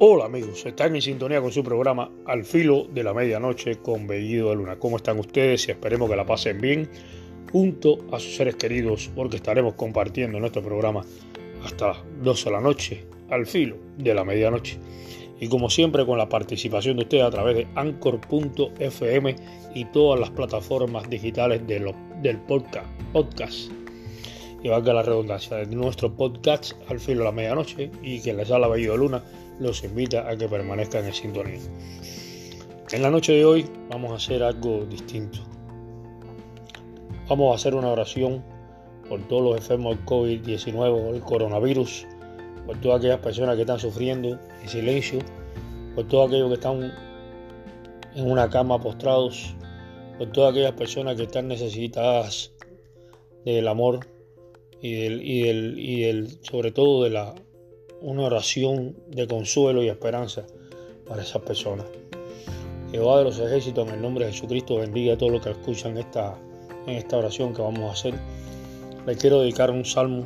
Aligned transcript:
Hola 0.00 0.26
amigos, 0.26 0.64
están 0.64 0.94
en 0.94 1.02
sintonía 1.02 1.40
con 1.40 1.50
su 1.50 1.64
programa 1.64 2.08
Al 2.24 2.44
filo 2.44 2.86
de 2.94 3.02
la 3.02 3.12
medianoche 3.12 3.78
con 3.78 4.06
Bellido 4.06 4.50
de 4.50 4.54
Luna. 4.54 4.78
¿Cómo 4.78 4.98
están 4.98 5.18
ustedes? 5.18 5.66
Y 5.66 5.72
esperemos 5.72 6.08
que 6.08 6.14
la 6.14 6.24
pasen 6.24 6.60
bien 6.60 6.88
junto 7.50 7.98
a 8.12 8.20
sus 8.20 8.36
seres 8.36 8.54
queridos 8.54 9.10
porque 9.16 9.38
estaremos 9.38 9.74
compartiendo 9.74 10.38
nuestro 10.38 10.62
programa 10.62 11.04
hasta 11.64 11.88
las 11.88 11.98
12 12.22 12.44
de 12.44 12.50
la 12.52 12.60
noche, 12.60 13.06
al 13.28 13.44
filo 13.44 13.76
de 13.96 14.14
la 14.14 14.22
medianoche. 14.22 14.78
Y 15.40 15.48
como 15.48 15.68
siempre 15.68 16.06
con 16.06 16.16
la 16.16 16.28
participación 16.28 16.98
de 16.98 17.02
ustedes 17.02 17.24
a 17.24 17.30
través 17.30 17.56
de 17.56 17.66
anchor.fm 17.74 19.34
y 19.74 19.84
todas 19.86 20.20
las 20.20 20.30
plataformas 20.30 21.10
digitales 21.10 21.66
de 21.66 21.92
del 22.22 22.38
podcast. 22.42 22.86
podcast 23.12 23.87
y 24.62 24.68
valga 24.68 24.92
la 24.92 25.02
redundancia 25.02 25.56
de 25.58 25.66
nuestro 25.66 26.14
podcast 26.14 26.72
al 26.88 26.98
filo 26.98 27.20
de 27.20 27.24
la 27.26 27.32
medianoche 27.32 27.90
y 28.02 28.20
que 28.20 28.34
les 28.34 28.50
habla 28.50 28.68
Bellido 28.68 28.92
de 28.92 28.98
Luna 28.98 29.22
los 29.60 29.84
invita 29.84 30.28
a 30.28 30.36
que 30.36 30.48
permanezcan 30.48 31.04
en 31.04 31.12
sintonía. 31.12 31.58
En 32.90 33.02
la 33.02 33.10
noche 33.10 33.32
de 33.32 33.44
hoy 33.44 33.66
vamos 33.90 34.12
a 34.12 34.16
hacer 34.16 34.42
algo 34.42 34.84
distinto. 34.86 35.38
Vamos 37.28 37.52
a 37.52 37.54
hacer 37.56 37.74
una 37.74 37.88
oración 37.88 38.42
por 39.08 39.20
todos 39.28 39.42
los 39.42 39.56
enfermos 39.56 39.96
del 39.96 40.06
COVID-19 40.06 40.76
o 40.76 41.14
el 41.14 41.20
coronavirus, 41.20 42.06
por 42.66 42.80
todas 42.80 42.98
aquellas 42.98 43.20
personas 43.20 43.56
que 43.56 43.62
están 43.62 43.78
sufriendo 43.78 44.38
en 44.62 44.68
silencio, 44.68 45.20
por 45.94 46.06
todos 46.08 46.28
aquellos 46.28 46.48
que 46.48 46.54
están 46.54 46.92
en 48.14 48.30
una 48.30 48.48
cama 48.48 48.80
postrados, 48.80 49.54
por 50.18 50.30
todas 50.32 50.52
aquellas 50.52 50.72
personas 50.72 51.16
que 51.16 51.24
están 51.24 51.48
necesitadas 51.48 52.52
del 53.44 53.68
amor 53.68 54.17
y 54.80 54.94
del, 54.94 55.22
y 55.22 55.42
del, 55.42 55.78
y 55.78 56.00
del 56.02 56.38
sobre 56.42 56.72
todo 56.72 57.04
de 57.04 57.10
la 57.10 57.34
una 58.00 58.22
oración 58.22 58.96
de 59.08 59.26
consuelo 59.26 59.82
y 59.82 59.88
esperanza 59.88 60.44
para 61.06 61.22
esas 61.22 61.42
personas. 61.42 61.86
Jehová 62.90 63.18
de 63.18 63.24
los 63.24 63.38
ejércitos, 63.38 63.86
en 63.88 63.94
el 63.94 64.02
nombre 64.02 64.26
de 64.26 64.32
Jesucristo, 64.32 64.76
bendiga 64.76 65.14
a 65.14 65.18
todos 65.18 65.32
los 65.32 65.42
que 65.42 65.50
escuchan 65.50 65.98
esta, 65.98 66.38
en 66.86 66.94
esta 66.94 67.18
oración 67.18 67.52
que 67.52 67.60
vamos 67.60 67.90
a 67.90 67.92
hacer. 67.92 68.14
Le 69.06 69.16
quiero 69.16 69.40
dedicar 69.40 69.70
un 69.70 69.84
salmo, 69.84 70.24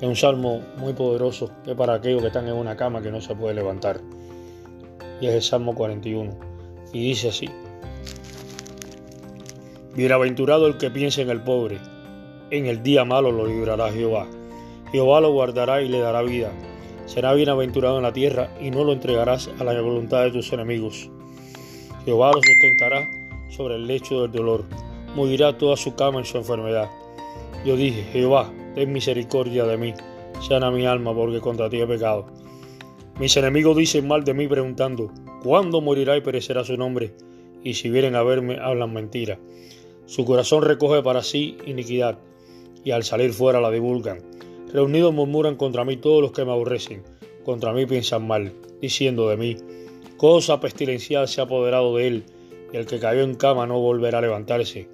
es 0.00 0.08
un 0.08 0.16
salmo 0.16 0.60
muy 0.78 0.92
poderoso, 0.92 1.50
que 1.64 1.70
es 1.70 1.76
para 1.76 1.94
aquellos 1.94 2.20
que 2.20 2.26
están 2.26 2.48
en 2.48 2.54
una 2.54 2.76
cama 2.76 3.00
que 3.00 3.10
no 3.10 3.20
se 3.20 3.34
puede 3.34 3.54
levantar. 3.54 4.00
Y 5.20 5.26
es 5.26 5.34
el 5.34 5.42
Salmo 5.42 5.74
41. 5.74 6.32
Y 6.92 7.00
dice 7.00 7.28
así. 7.28 7.48
Bienaventurado 9.94 10.66
el 10.66 10.78
que 10.78 10.90
piense 10.90 11.22
en 11.22 11.30
el 11.30 11.42
pobre, 11.42 11.78
en 12.52 12.66
el 12.66 12.82
día 12.82 13.04
malo 13.04 13.32
lo 13.32 13.46
librará 13.46 13.90
Jehová 13.90 14.28
Jehová 14.92 15.22
lo 15.22 15.32
guardará 15.32 15.80
y 15.80 15.88
le 15.88 16.00
dará 16.00 16.20
vida. 16.20 16.52
Será 17.06 17.32
bienaventurado 17.32 17.96
en 17.96 18.02
la 18.02 18.12
tierra 18.12 18.50
y 18.60 18.70
no 18.70 18.84
lo 18.84 18.92
entregarás 18.92 19.50
a 19.58 19.64
la 19.64 19.80
voluntad 19.80 20.22
de 20.24 20.32
tus 20.32 20.52
enemigos. 20.52 21.08
Jehová 22.04 22.30
lo 22.34 22.42
sustentará 22.42 23.08
sobre 23.48 23.76
el 23.76 23.86
lecho 23.86 24.20
del 24.20 24.32
dolor. 24.32 24.64
Morirá 25.16 25.56
toda 25.56 25.78
su 25.78 25.94
cama 25.94 26.18
en 26.18 26.26
su 26.26 26.36
enfermedad. 26.36 26.90
Yo 27.64 27.74
dije, 27.74 28.02
Jehová, 28.12 28.52
ten 28.74 28.92
misericordia 28.92 29.64
de 29.64 29.78
mí. 29.78 29.94
Sana 30.46 30.70
mi 30.70 30.84
alma 30.84 31.14
porque 31.14 31.40
contra 31.40 31.70
ti 31.70 31.80
he 31.80 31.86
pecado. 31.86 32.26
Mis 33.18 33.34
enemigos 33.38 33.78
dicen 33.78 34.06
mal 34.06 34.24
de 34.24 34.34
mí 34.34 34.46
preguntando, 34.46 35.10
¿cuándo 35.42 35.80
morirá 35.80 36.18
y 36.18 36.20
perecerá 36.20 36.64
su 36.64 36.76
nombre? 36.76 37.14
Y 37.64 37.74
si 37.74 37.88
vienen 37.88 38.14
a 38.14 38.22
verme, 38.22 38.58
hablan 38.60 38.92
mentira. 38.92 39.38
Su 40.04 40.26
corazón 40.26 40.64
recoge 40.64 41.02
para 41.02 41.22
sí 41.22 41.56
iniquidad, 41.64 42.18
y 42.84 42.90
al 42.90 43.04
salir 43.04 43.32
fuera 43.32 43.60
la 43.60 43.70
divulgan. 43.70 44.18
Reunidos 44.72 45.12
murmuran 45.12 45.56
contra 45.56 45.84
mí 45.84 45.96
todos 45.96 46.22
los 46.22 46.32
que 46.32 46.44
me 46.44 46.52
aborrecen, 46.52 47.02
contra 47.44 47.72
mí 47.72 47.86
piensan 47.86 48.26
mal, 48.26 48.52
diciendo 48.80 49.28
de 49.28 49.36
mí, 49.36 49.56
cosa 50.16 50.60
pestilencial 50.60 51.28
se 51.28 51.40
ha 51.40 51.44
apoderado 51.44 51.96
de 51.96 52.06
él, 52.06 52.24
y 52.72 52.76
el 52.76 52.86
que 52.86 52.98
cayó 52.98 53.22
en 53.22 53.34
cama 53.34 53.66
no 53.66 53.80
volverá 53.80 54.18
a 54.18 54.22
levantarse. 54.22 54.88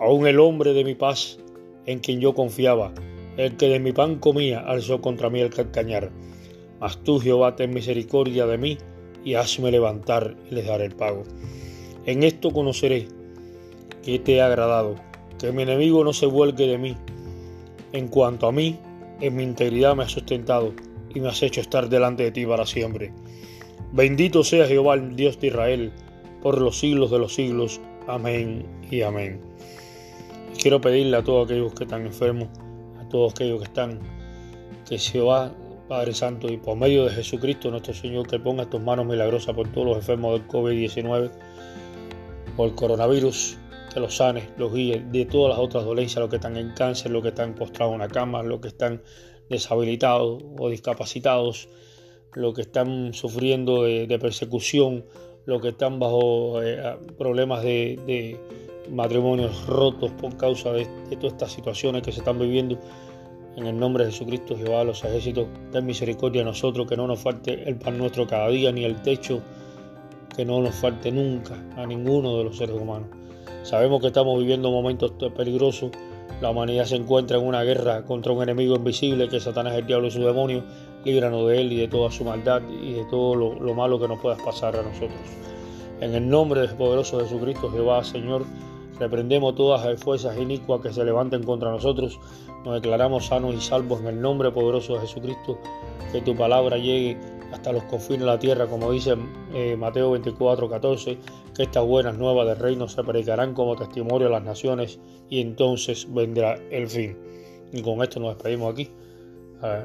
Aún 0.00 0.26
el 0.26 0.38
hombre 0.38 0.72
de 0.72 0.84
mi 0.84 0.94
paz, 0.94 1.38
en 1.86 1.98
quien 1.98 2.20
yo 2.20 2.34
confiaba, 2.34 2.92
el 3.36 3.56
que 3.56 3.68
de 3.68 3.80
mi 3.80 3.92
pan 3.92 4.16
comía, 4.16 4.60
alzó 4.60 5.00
contra 5.00 5.30
mí 5.30 5.40
el 5.40 5.50
calcañar. 5.50 6.10
Mas 6.80 7.02
tú, 7.02 7.18
Jehová, 7.18 7.56
ten 7.56 7.72
misericordia 7.72 8.46
de 8.46 8.58
mí, 8.58 8.78
y 9.24 9.34
hazme 9.34 9.70
levantar, 9.70 10.36
y 10.50 10.54
les 10.54 10.66
daré 10.66 10.86
el 10.86 10.94
pago. 10.94 11.24
En 12.06 12.22
esto 12.22 12.50
conoceré 12.50 13.08
que 14.02 14.18
te 14.18 14.36
he 14.36 14.40
agradado, 14.40 14.94
que 15.38 15.52
mi 15.52 15.62
enemigo 15.62 16.04
no 16.04 16.12
se 16.12 16.26
vuelque 16.26 16.66
de 16.66 16.78
mí. 16.78 16.96
En 17.92 18.08
cuanto 18.08 18.46
a 18.46 18.52
mí, 18.52 18.78
en 19.20 19.36
mi 19.36 19.42
integridad 19.42 19.96
me 19.96 20.04
has 20.04 20.12
sustentado 20.12 20.74
y 21.14 21.20
me 21.20 21.28
has 21.28 21.42
hecho 21.42 21.60
estar 21.60 21.88
delante 21.88 22.24
de 22.24 22.30
ti 22.30 22.44
para 22.44 22.66
siempre. 22.66 23.12
Bendito 23.92 24.44
sea 24.44 24.66
Jehová, 24.66 24.98
Dios 24.98 25.40
de 25.40 25.46
Israel, 25.46 25.92
por 26.42 26.60
los 26.60 26.78
siglos 26.78 27.10
de 27.10 27.18
los 27.18 27.34
siglos. 27.34 27.80
Amén 28.06 28.66
y 28.90 29.00
amén. 29.02 29.40
Quiero 30.60 30.80
pedirle 30.80 31.16
a 31.16 31.24
todos 31.24 31.46
aquellos 31.46 31.72
que 31.72 31.84
están 31.84 32.04
enfermos, 32.04 32.48
a 33.00 33.08
todos 33.08 33.32
aquellos 33.32 33.58
que 33.58 33.64
están, 33.64 34.00
que 34.88 34.98
Jehová, 34.98 35.52
Padre 35.88 36.12
Santo, 36.12 36.50
y 36.50 36.58
por 36.58 36.76
medio 36.76 37.04
de 37.04 37.10
Jesucristo 37.10 37.70
nuestro 37.70 37.94
Señor, 37.94 38.26
que 38.26 38.38
ponga 38.38 38.68
tus 38.68 38.80
manos 38.80 39.06
milagrosas 39.06 39.54
por 39.54 39.68
todos 39.68 39.86
los 39.86 39.96
enfermos 39.96 40.34
del 40.34 40.48
COVID-19, 40.48 41.30
por 42.56 42.68
el 42.68 42.74
coronavirus, 42.74 43.56
que 43.92 44.00
los 44.00 44.16
sane, 44.16 44.50
los 44.56 44.72
guíe 44.72 45.04
de 45.10 45.24
todas 45.26 45.56
las 45.56 45.58
otras 45.58 45.84
dolencias, 45.84 46.20
los 46.20 46.30
que 46.30 46.36
están 46.36 46.56
en 46.56 46.72
cáncer, 46.72 47.10
los 47.10 47.22
que 47.22 47.28
están 47.28 47.54
postrados 47.54 47.94
en 47.94 48.00
la 48.00 48.08
cama, 48.08 48.42
los 48.42 48.60
que 48.60 48.68
están 48.68 49.02
deshabilitados 49.48 50.42
o 50.58 50.68
discapacitados, 50.68 51.68
los 52.34 52.54
que 52.54 52.62
están 52.62 53.14
sufriendo 53.14 53.84
de, 53.84 54.18
persecución, 54.20 55.04
los 55.46 55.62
que 55.62 55.68
están 55.68 55.98
bajo 55.98 56.62
eh, 56.62 56.96
problemas 57.16 57.62
de, 57.62 58.38
matrimonios 58.90 59.66
rotos 59.66 60.10
por 60.12 60.36
causa 60.36 60.72
de, 60.72 60.86
todas 61.16 61.32
estas 61.32 61.52
situaciones 61.52 62.02
que 62.02 62.12
se 62.12 62.20
están 62.20 62.38
viviendo. 62.38 62.78
En 63.56 63.66
el 63.66 63.76
nombre 63.76 64.04
de 64.04 64.12
Jesucristo, 64.12 64.56
Jehová, 64.56 64.84
los 64.84 65.02
ejércitos, 65.02 65.48
ten 65.72 65.84
misericordia 65.84 66.42
a 66.42 66.44
nosotros, 66.44 66.86
que 66.86 66.96
no 66.96 67.08
nos 67.08 67.18
falte 67.18 67.68
el 67.68 67.76
pan 67.76 67.98
nuestro 67.98 68.26
cada 68.26 68.48
día, 68.50 68.70
ni 68.70 68.84
el 68.84 69.02
techo, 69.02 69.42
que 70.36 70.44
no 70.44 70.60
nos 70.60 70.76
falte 70.76 71.10
nunca 71.10 71.56
a 71.76 71.84
ninguno 71.84 72.38
de 72.38 72.44
los 72.44 72.56
seres 72.56 72.76
humanos. 72.76 73.08
Sabemos 73.68 74.00
que 74.00 74.06
estamos 74.06 74.38
viviendo 74.38 74.70
momentos 74.70 75.12
peligrosos. 75.36 75.90
La 76.40 76.48
humanidad 76.48 76.86
se 76.86 76.96
encuentra 76.96 77.36
en 77.36 77.46
una 77.46 77.62
guerra 77.64 78.02
contra 78.06 78.32
un 78.32 78.42
enemigo 78.42 78.76
invisible 78.76 79.28
que 79.28 79.36
es 79.36 79.42
Satanás, 79.42 79.74
el 79.74 79.84
diablo 79.84 80.06
y 80.06 80.10
su 80.10 80.24
demonio. 80.24 80.64
Líbranos 81.04 81.46
de 81.48 81.60
él 81.60 81.72
y 81.74 81.76
de 81.76 81.86
toda 81.86 82.10
su 82.10 82.24
maldad 82.24 82.62
y 82.66 82.94
de 82.94 83.04
todo 83.10 83.34
lo, 83.34 83.74
malo 83.74 84.00
que 84.00 84.08
nos 84.08 84.20
pueda 84.20 84.38
pasar 84.38 84.74
a 84.74 84.82
nosotros. 84.82 85.20
En 86.00 86.14
el 86.14 86.26
nombre 86.30 86.62
del 86.62 86.70
poderoso 86.76 87.20
Jesucristo, 87.20 87.70
Jehová, 87.70 88.02
Señor, 88.04 88.46
reprendemos 88.98 89.54
todas 89.54 89.84
las 89.84 90.02
fuerzas 90.02 90.38
inicuas 90.38 90.80
que 90.80 90.90
se 90.90 91.04
levanten 91.04 91.42
contra 91.42 91.70
nosotros. 91.70 92.18
Nos 92.64 92.72
declaramos 92.80 93.26
sanos 93.26 93.54
y 93.54 93.60
salvos 93.60 94.00
en 94.00 94.06
el 94.06 94.22
nombre 94.22 94.50
poderoso 94.50 94.94
de 94.94 95.00
Jesucristo. 95.00 95.58
Que 96.10 96.22
tu 96.22 96.34
palabra 96.34 96.78
llegue 96.78 97.18
hasta 97.52 97.72
los 97.72 97.84
confines 97.84 98.20
de 98.20 98.26
la 98.26 98.38
tierra, 98.38 98.66
como 98.66 98.92
dice 98.92 99.16
eh, 99.54 99.76
Mateo 99.76 100.12
24, 100.12 100.68
14, 100.68 101.18
que 101.54 101.62
estas 101.62 101.84
buenas 101.84 102.16
nuevas 102.16 102.46
del 102.46 102.58
reino 102.58 102.88
se 102.88 103.02
predicarán 103.02 103.54
como 103.54 103.76
testimonio 103.76 104.28
a 104.28 104.30
las 104.30 104.42
naciones 104.42 105.00
y 105.28 105.40
entonces 105.40 106.06
vendrá 106.12 106.54
el 106.70 106.88
fin. 106.88 107.16
Y 107.72 107.82
con 107.82 108.02
esto 108.02 108.20
nos 108.20 108.34
despedimos 108.34 108.72
aquí. 108.72 108.90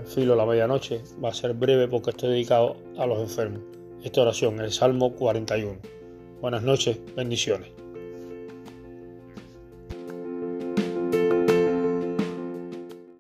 filo 0.06 0.36
la 0.36 0.46
medianoche 0.46 1.02
va 1.24 1.30
a 1.30 1.34
ser 1.34 1.54
breve 1.54 1.88
porque 1.88 2.12
estoy 2.12 2.30
dedicado 2.30 2.76
a 2.98 3.06
los 3.06 3.20
enfermos. 3.20 3.62
Esta 4.04 4.22
oración, 4.22 4.60
el 4.60 4.72
Salmo 4.72 5.14
41. 5.14 5.80
Buenas 6.42 6.64
noches, 6.64 7.00
bendiciones. 7.16 7.83